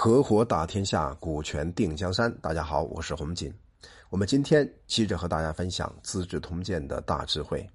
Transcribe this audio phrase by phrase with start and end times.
[0.00, 2.32] 合伙打天下，股权定江山。
[2.40, 3.52] 大家好，我是洪锦。
[4.10, 7.68] 我们今天接着和大家分享《资治通鉴》的大智慧。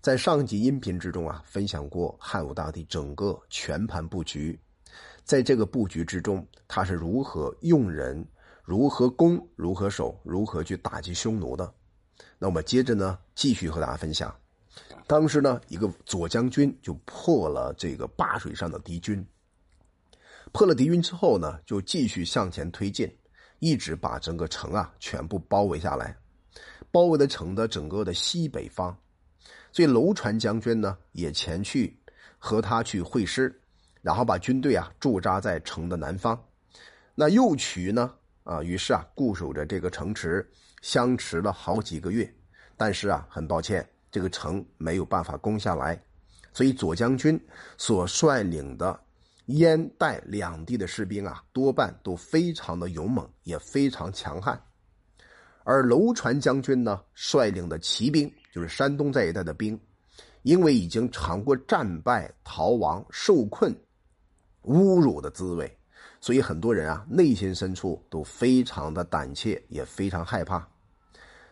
[0.00, 4.58] 在上集音频之中啊，分享过汉武大帝整个全盘布局。
[5.24, 8.26] 在这个布局之中，他是如何用人、
[8.64, 11.70] 如何攻、如何守、如何去打击匈奴的。
[12.38, 14.34] 那我们接着呢，继续和大家分享。
[15.06, 19.22] 当时呢，一个左将军就破了这个灞水上的敌军。
[20.52, 23.10] 破了敌军之后呢，就继续向前推进，
[23.58, 26.14] 一直把整个城啊全部包围下来，
[26.90, 28.94] 包围的城的整个的西北方。
[29.72, 31.98] 所以楼船将军呢也前去
[32.38, 33.58] 和他去会师，
[34.02, 36.38] 然后把军队啊驻扎在城的南方。
[37.14, 38.12] 那右渠呢
[38.44, 40.46] 啊，于是啊固守着这个城池，
[40.82, 42.30] 相持了好几个月，
[42.76, 45.98] 但是啊很抱歉，这个城没有办法攻下来。
[46.52, 47.40] 所以左将军
[47.78, 49.00] 所率领的。
[49.46, 54.60] 燕代两地的士兵啊，多半都非常的勇猛，也非常强悍。
[55.64, 59.78] 而楼船将军呢，率领的骑兵，就是山东这一带的兵，
[60.42, 63.72] 因为已经尝过战败、逃亡、受困、
[64.62, 65.78] 侮辱的滋味，
[66.20, 70.66] 所以很多人啊，内心深处都非常的胆怯，也非常害怕。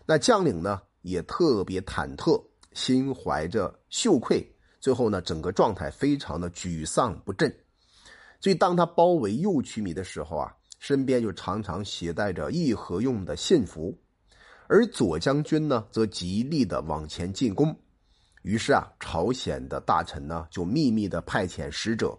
[0.07, 4.45] 那将领呢，也特别忐忑，心怀着羞愧，
[4.81, 7.53] 最后呢，整个状态非常的沮丧不振。
[8.41, 13.95] 所以，当他包围右曲米的时候啊，身边就常常携带着议和用的信符，
[14.67, 17.77] 而左将军呢，则极力的往前进攻。
[18.43, 22.19] 于是啊，朝鲜的大臣呢，就秘密的派遣使者，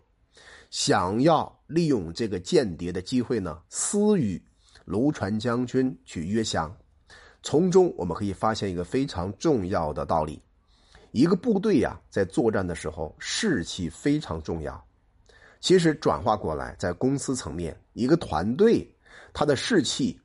[0.70, 4.40] 想要利用这个间谍的机会呢，私与
[4.86, 6.72] 卢传将军去约降。
[7.42, 10.40] 从中我们可以发现一个非常重要的道理：
[11.12, 14.86] 一个部队呀，在作战的时候，士气非常重要。
[15.62, 18.86] 其实转化过来，在公司层面，一个团队
[19.32, 20.20] 他的士气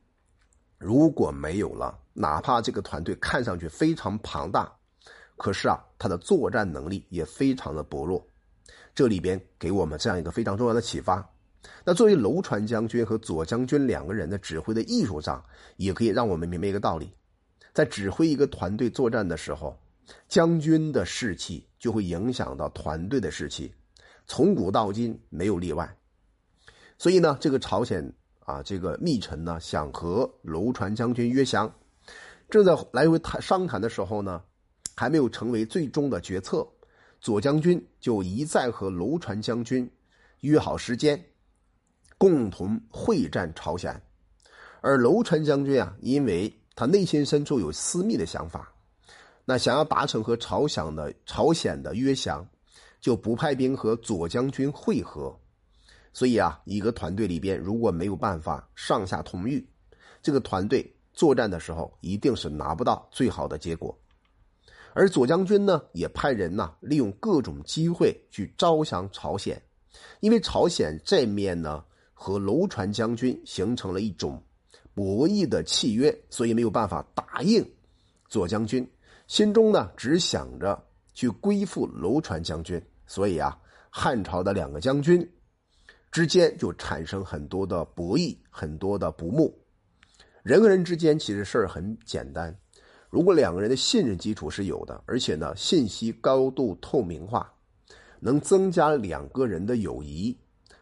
[0.78, 4.72] 如果没有了，哪怕这个团队看上去非常庞大，
[5.36, 8.26] 可是啊，他的作战能力也非常的薄弱。
[8.94, 11.24] 这里边给我们这样一个非常重要的启发。
[11.84, 15.44] 那作为楼船将军和左将军两个人的指挥的艺术上，
[15.76, 17.12] 也可以让我们明白一个道理：
[17.74, 19.78] 在指挥一个团队作战的时候，
[20.28, 23.70] 将军的士气就会影响到团队的士气。
[24.26, 25.96] 从古到今没有例外，
[26.98, 31.72] 所以呢，这个朝鲜啊，这个密臣呢，想和楼船将军约降，
[32.50, 34.42] 正在来回谈商谈的时候呢，
[34.96, 36.66] 还没有成为最终的决策，
[37.20, 39.88] 左将军就一再和楼船将军
[40.40, 41.24] 约好时间，
[42.18, 44.02] 共同会战朝鲜，
[44.80, 48.72] 而楼船将军啊，因为他内心深处有私密的想法，
[49.44, 52.44] 那想要达成和朝鲜的朝鲜的约降。
[53.00, 55.38] 就不派兵和左将军会合，
[56.12, 59.64] 所以啊，一个团队里边如果没有办法上下同欲，
[60.22, 63.96] 这个团队作战的时候一定是拿不到最好的结果。
[64.92, 69.60] 而左将军呢，也派人呐，利用各种机会去招降朝鲜，
[70.20, 74.42] 因为朝鲜这面呢和楼船将军形成了一种
[74.94, 77.62] 博弈的契约，所以没有办法答应
[78.26, 78.90] 左将军，
[79.26, 80.82] 心中呢只想着。
[81.16, 83.56] 去归附楼船将军，所以啊，
[83.88, 85.26] 汉朝的两个将军
[86.12, 89.58] 之间就产生很多的博弈，很多的不睦。
[90.42, 92.54] 人和人之间其实事儿很简单，
[93.08, 97.50] 如果两个人的信任基础是有的，而且呢信息高度透明化，
[98.20, 100.36] 能增加两个人的友谊。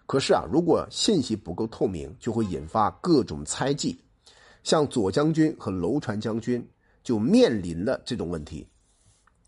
[0.05, 3.97] 可是啊，如果信息不够透明，就会引发各种猜忌。
[4.65, 6.67] 像左将军和楼船将军
[7.05, 8.67] 就面临了这种问题。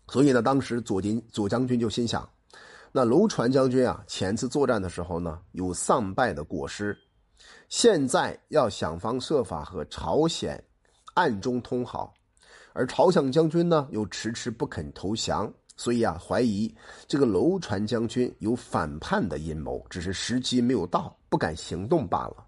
[0.09, 2.27] 所以呢，当时左金左将军就心想，
[2.91, 6.97] 那楼船将军啊，前次作战的时候呢，有丧败的果实，
[7.67, 10.63] 现在要想方设法和朝鲜
[11.13, 12.13] 暗中通好，
[12.71, 16.73] 而朝鲜将军呢又迟迟不肯投降，所以啊，怀疑
[17.05, 22.45] 这个楼船将军有反叛的阴谋，只是时机没有到，不敢行动罢了。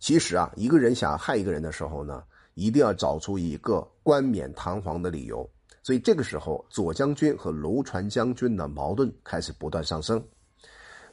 [0.00, 5.48] 其实啊，一个人想害一个人的时候呢，一定要找出一个冠冕堂皇的理由。
[5.82, 10.22] 所以这个时候，左将军和楼船将军的矛盾开始不断上升。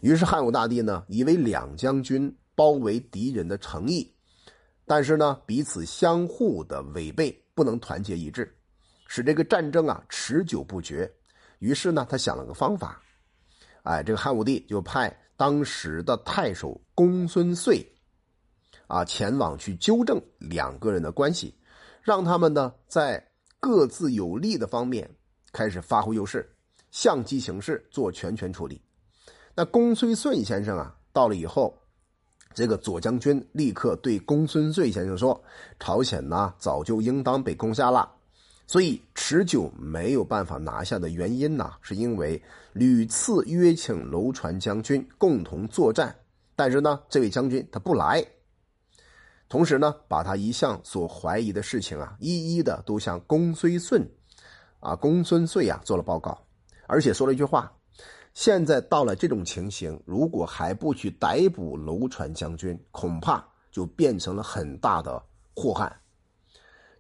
[0.01, 4.13] 于是汉武大帝呢，以为两将军包围敌人的诚意，
[4.85, 8.53] 但是呢，彼此相互的违背，不能团结一致，
[9.07, 11.09] 使这个战争啊持久不绝。
[11.59, 13.01] 于是呢，他想了个方法，
[13.83, 17.83] 哎，这个汉武帝就派当时的太守公孙遂
[18.87, 21.55] 啊前往去纠正两个人的关系，
[22.01, 23.23] 让他们呢在。
[23.59, 25.09] 各自有利的方面
[25.51, 26.47] 开始发挥优势，
[26.91, 28.81] 相机行事，做全权处理。
[29.55, 31.75] 那公孙顺先生啊，到了以后，
[32.53, 35.41] 这个左将军立刻对公孙遂先生说
[35.79, 38.11] ：“朝鲜呢，早就应当被攻下了。
[38.67, 42.41] 所以持久没有办法拿下的原因呢，是因为
[42.73, 46.15] 屡次约请楼船将军共同作战，
[46.55, 48.23] 但是呢，这位将军他不来。
[49.49, 54.07] 同时呢，把他一向所怀疑的事情啊，一一的都向公孙顺，
[54.79, 56.37] 啊，公孙遂啊做了报告，
[56.85, 57.71] 而且说了一句话。”
[58.33, 65.19] 现在到了这种情形，如果还不去逮捕楼船将军，恐怕就变成了很大的
[65.55, 65.91] 祸害。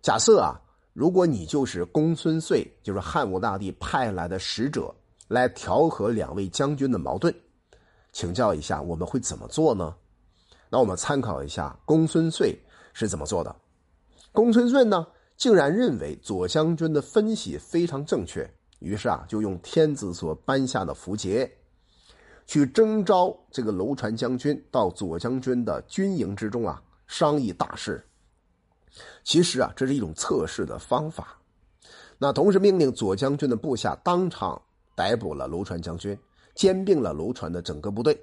[0.01, 0.59] 假设啊，
[0.93, 4.91] 如果你就是公孙遂，就是汉武大帝派来的使者，
[5.27, 7.31] 来调和两位将军的矛盾，
[8.11, 9.93] 请教一下，我们会怎么做呢？
[10.69, 12.57] 那我们参考一下公孙遂
[12.93, 13.55] 是怎么做的。
[14.31, 18.49] 公孙顺呢，竟然认为左将军的分析非常正确。
[18.79, 21.51] 于是啊，就用天子所颁下的符节，
[22.45, 28.05] 去征召这个楼船将军到左将军的军营之中啊，商议大事。
[29.23, 31.39] 其实啊，这是一种测试的方法。
[32.19, 34.61] 那同时命令左将军的部下当场
[34.95, 36.17] 逮捕了楼船将军，
[36.53, 38.19] 兼并了楼船的整个部队。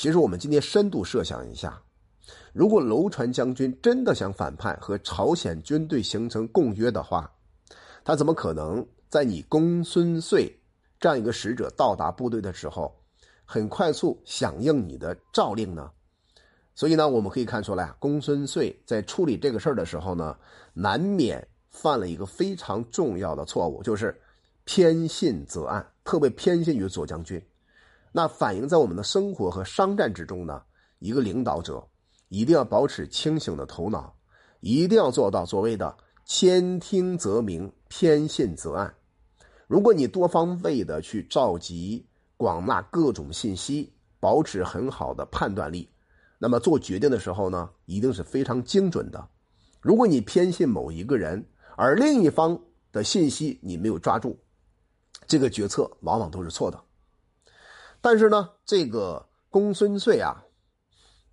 [0.00, 1.82] 其实我们今天深度设想一下，
[2.54, 7.30] 如果楼船将军真的想反叛和朝鲜军队形成共约的话，
[8.02, 8.86] 他怎么可能？
[9.10, 10.58] 在你公孙遂
[10.98, 12.96] 这样一个使者到达部队的时候，
[13.44, 15.90] 很快速响应你的诏令呢，
[16.74, 20.34] 所以呢，我们可以看出来，公孙遂在处理这个事儿的时候呢，
[20.72, 24.18] 难免犯了一个非常重要的错误，就是
[24.64, 27.38] 偏信则暗，特别偏信于左将军。
[28.12, 30.62] 那反映在我们的生活和商战之中呢，
[30.98, 31.86] 一个领导者
[32.28, 34.14] 一定要保持清醒的头脑，
[34.60, 38.92] 一定要做到所谓的兼听则明，偏信则暗。
[39.66, 42.04] 如果你多方位的去召集、
[42.36, 45.88] 广纳各种信息，保持很好的判断力，
[46.38, 49.28] 那么做决定的时候呢，一定是非常精准的。
[49.80, 51.46] 如果你偏信某一个人，
[51.76, 52.60] 而另一方
[52.90, 54.36] 的信息你没有抓住，
[55.28, 56.82] 这个决策往往都是错的。
[58.00, 60.42] 但是呢，这个公孙遂啊，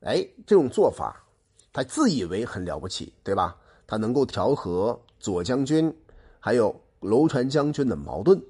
[0.01, 1.23] 哎，这种做法，
[1.71, 3.55] 他自以为很了不起，对吧？
[3.85, 5.95] 他能够调和左将军，
[6.39, 6.75] 还有。
[6.99, 8.41] 楼船将军的矛盾，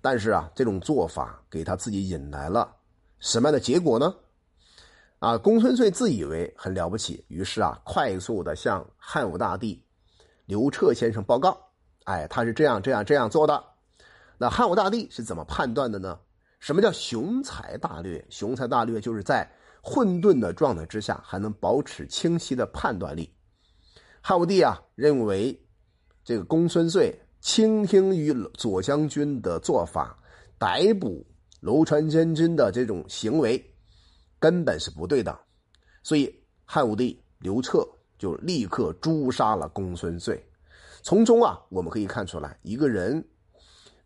[0.00, 2.74] 但是啊，这种做法给他自己引来了
[3.18, 4.14] 什么样的结果呢？
[5.18, 9.84] 啊，公孙遂自以为很了不起，于是啊，快速的向汉武大帝
[10.46, 11.68] 刘彻先生报告，
[12.04, 13.62] 哎，他是这样这样这样做的。
[14.38, 16.18] 那汉武大帝是怎么判断的呢？
[16.66, 18.26] 什么叫雄才大略？
[18.28, 19.48] 雄才大略就是在
[19.80, 23.32] 混沌的状态之下，还能保持清晰的判断力。
[24.20, 25.56] 汉武帝啊，认为
[26.24, 27.16] 这个公孙遂。
[27.40, 30.18] 倾听于左将军的做法，
[30.58, 31.24] 逮捕
[31.60, 33.64] 楼船将军的这种行为，
[34.40, 35.38] 根本是不对的。
[36.02, 36.34] 所以
[36.64, 37.86] 汉武帝刘彻
[38.18, 40.44] 就立刻诛杀了公孙遂。
[41.00, 43.24] 从中啊，我们可以看出来，一个人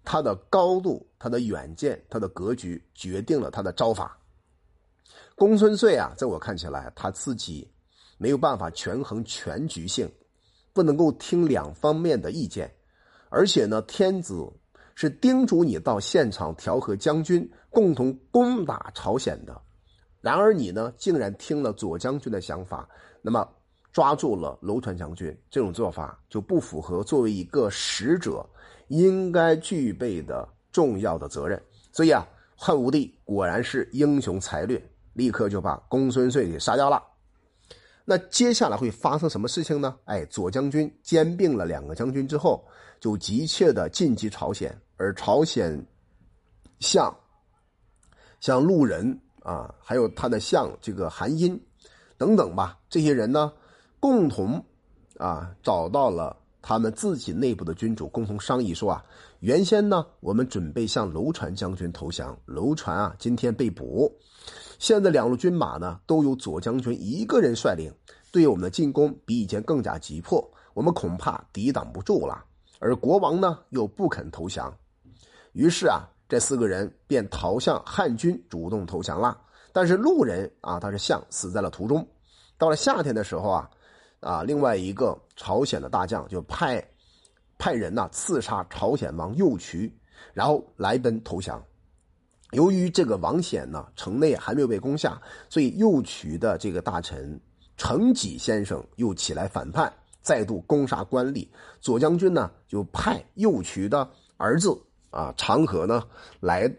[0.04, 4.16] 他的高度、他的远见、他的格局，决定了他的招法。
[5.34, 7.70] 公孙遂啊，在我看起来，他自己
[8.18, 10.10] 没有办法权衡全局性，
[10.72, 12.70] 不能够听两方面的意见。
[13.28, 14.52] 而且呢，天子
[14.94, 19.62] 是叮嘱你到现场调和将军，共同攻打朝鲜的。
[20.20, 22.86] 然而你呢，竟然听了左将军的想法，
[23.22, 23.48] 那么
[23.92, 28.46] 抓住了楼船将军，这种做法就不符合作为一个使者
[28.90, 31.60] 应该具备的重要的责任。
[31.90, 34.80] 所以啊，汉武帝果然是英雄才略，
[35.14, 37.02] 立刻就把公孙遂给杀掉了。
[38.04, 39.96] 那接下来会发生什么事情呢？
[40.04, 42.64] 哎，左将军兼并了两个将军之后。
[43.00, 45.82] 就急切的进击朝鲜，而朝鲜
[46.80, 47.10] 相
[48.40, 51.58] 像陆人啊，还有他的相这个韩殷
[52.18, 53.50] 等等吧，这些人呢，
[54.00, 54.62] 共同
[55.16, 59.04] 啊找到了他们自己内部的君主，共同商议说啊，
[59.40, 64.12] 原先呢我们准备向楼船将军投降，楼船啊今天被捕，
[64.78, 67.92] 现在两路军马呢都由左将军一个人率领，
[68.30, 72.44] 对我们的进攻比以前更加急迫，我们恐怕抵挡不住了。
[72.78, 74.74] 而国王呢又不肯投降，
[75.52, 79.36] 于是啊，这四个人便逃向汉军，主动投降了。
[79.72, 82.06] 但是路人啊，他是像死在了途中。
[82.58, 83.70] 到了夏天的时候啊，
[84.20, 86.82] 啊，另外一个朝鲜的大将就派
[87.58, 89.92] 派人呐刺杀朝鲜王右渠，
[90.32, 91.62] 然后来奔投降。
[92.52, 97.40] 由于这个王显呢城内还没有被攻下，所以右渠的这个大臣
[97.76, 99.92] 程己先生又起来反叛。
[100.22, 101.48] 再度攻杀官吏，
[101.80, 106.06] 左将军呢就派右渠的儿子啊长河呢
[106.40, 106.70] 来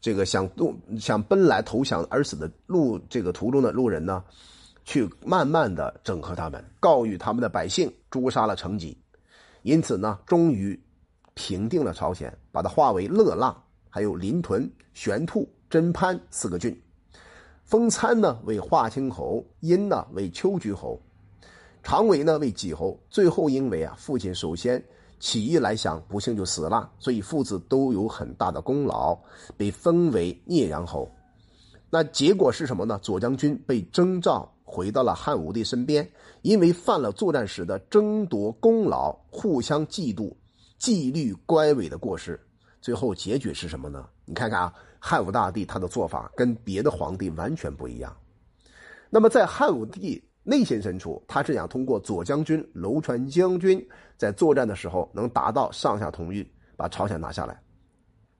[0.00, 4.22] 这个想动想奔来投降而死的路这个途中的路人呢，
[4.90, 8.98] 去慢慢的整合他们，告谕他们的百姓，诛杀了成吉，
[9.62, 10.76] 因此呢，终于
[11.34, 13.56] 平定了朝鲜，把它划为乐浪、
[13.88, 16.76] 还有临屯、玄兔、真潘四个郡，
[17.62, 21.00] 封参呢为华清侯，殷呢为秋居侯，
[21.84, 22.98] 常伟呢为己侯。
[23.08, 24.84] 最后因为啊父亲首先。
[25.20, 29.14] 起义来降，不幸就死了，所以父子都有很大的功劳，
[29.54, 31.06] 被封为聂阳侯。
[31.90, 32.98] 那结果是什么呢？
[33.02, 36.08] 左将军被征召回到了汉武帝身边，
[36.42, 40.32] 因为犯了作战时的争夺功劳、互相嫉妒、
[40.78, 42.38] 纪律乖违的过失。
[42.80, 44.08] 最后结局是什么呢？
[44.24, 48.16] 你看看啊，汉武大帝他的做法跟别的皇帝完全不一样。
[49.10, 50.22] 那么在汉武帝。
[50.42, 53.86] 内心深处，他是想通过左将军楼传将军
[54.16, 57.60] 在作战的时候能达到上下同欲，把朝鲜拿下来。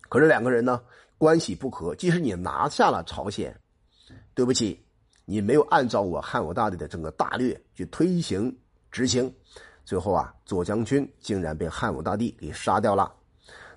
[0.09, 0.81] 可是两个人呢
[1.19, 3.55] 关系不和，即使你拿下了朝鲜，
[4.35, 4.83] 对不起，
[5.25, 8.57] 你没有按照我汉武大帝的整个大略去推行
[8.91, 9.33] 执行，
[9.85, 13.13] 最后啊，左将军竟然被汉武大帝给杀掉了。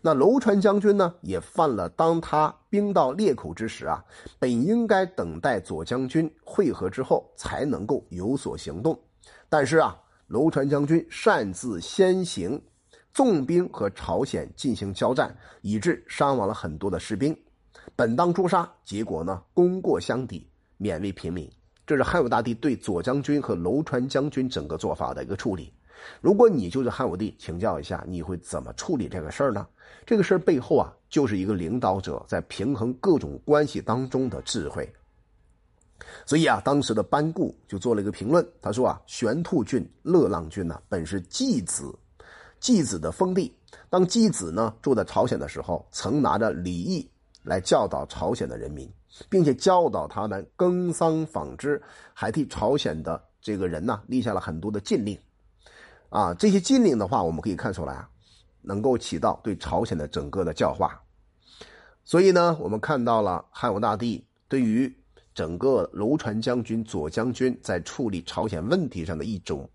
[0.06, 4.04] 那楼川将军呢，也犯了当他兵到裂口之时啊，
[4.38, 9.00] 本应该等待左将军会合之后才能够有所行动，
[9.48, 9.98] 但是啊，
[10.28, 12.62] 楼川将军擅自先行，
[13.14, 17.34] 纵兵和朝鲜进行交战，以致伤亡了很多的士兵，
[17.96, 20.50] 本当诛杀，结果呢，功过相抵，
[20.84, 21.50] 免为平民。
[21.88, 25.72] 这是汉武大帝对左将军和楼川将军整个做法的一个处理。
[26.20, 29.66] 如果你就是汉武帝，请教一下，你会怎么处理这个事儿呢？
[30.06, 34.92] 这个事儿背后啊，就是一个领导者在平衡各种关系当中的智慧。
[36.26, 41.98] 所以啊，当时的班固就做了一个评论，他说啊，玄兔郡、乐浪郡呢，本是季子，
[42.60, 43.54] 季子的封地。
[43.90, 47.10] 当季子呢住在朝鲜的时候，曾拿着礼义
[47.44, 48.90] 来教导朝鲜的人民，
[49.30, 51.82] 并且教导他们耕桑纺织，
[52.14, 55.18] 还替朝鲜的这个人呢立下了很多的禁令。
[56.10, 58.10] 啊，这些禁令的话，我们可以看出来啊，
[58.62, 61.02] 能够起到对朝鲜的整个的教化。
[62.04, 64.94] 所以呢，我们看到了汉武大帝对于
[65.34, 69.70] 整个楼船将军、左将军在处理朝鲜问题上的一种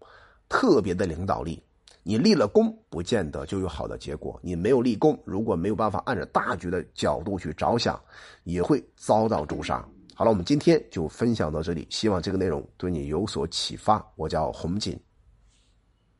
[0.49, 1.63] 特别的领导力。
[2.09, 8.01] 你立了功，不见得就有好的结果；你没有立功，如果没有办法按照大局的角度去着想，
[8.45, 9.87] 也会遭到诛杀。
[10.15, 14.03] 好了，我们今天就分享到这里，希望这个内容对你有所启发。
[14.17, 14.99] 我叫洪锦。